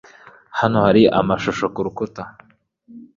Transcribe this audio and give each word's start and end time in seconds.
Hano 0.59 0.77
hari 0.85 1.01
amashusho 1.19 1.65
kurukuta. 1.73 2.21